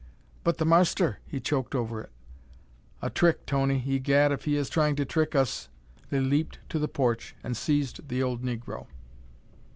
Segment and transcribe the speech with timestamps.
[0.43, 2.09] "But the marster" He choked over it.
[3.03, 3.83] "A trick, Tony!
[3.85, 5.69] Egad, if he is trying to trick us"
[6.09, 8.87] They leaped to the porch and seized the old negro.